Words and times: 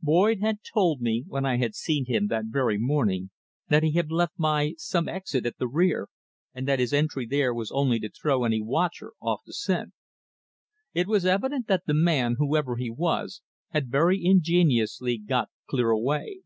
Boyd 0.00 0.40
had 0.40 0.60
told 0.62 1.02
me, 1.02 1.22
when 1.28 1.44
I 1.44 1.58
had 1.58 1.74
seen 1.74 2.06
him 2.06 2.28
that 2.28 2.46
very 2.46 2.78
morning, 2.78 3.28
that 3.68 3.82
he 3.82 3.92
had 3.92 4.10
left 4.10 4.34
by 4.38 4.72
some 4.78 5.06
exit 5.06 5.44
at 5.44 5.58
the 5.58 5.68
rear, 5.68 6.08
and 6.54 6.66
that 6.66 6.78
his 6.78 6.94
entry 6.94 7.26
there 7.26 7.52
was 7.52 7.70
only 7.70 8.00
to 8.00 8.08
throw 8.08 8.44
any 8.44 8.58
watcher 8.62 9.12
off 9.20 9.42
the 9.44 9.52
scent. 9.52 9.92
It 10.94 11.08
was 11.08 11.26
evident 11.26 11.66
that 11.66 11.84
the 11.84 11.92
man, 11.92 12.36
whoever 12.38 12.76
he 12.76 12.88
was, 12.88 13.42
had 13.68 13.90
very 13.90 14.24
ingeniously 14.24 15.18
got 15.18 15.50
clear 15.68 15.90
away. 15.90 16.38